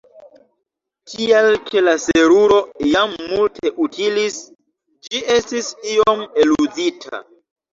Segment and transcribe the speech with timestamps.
[1.11, 2.57] Tial ke la seruro
[2.93, 4.41] jam multe utilis,
[5.09, 7.23] ĝi estis iom eluzita.